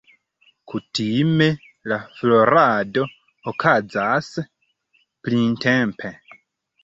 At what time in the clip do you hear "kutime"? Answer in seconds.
0.71-1.47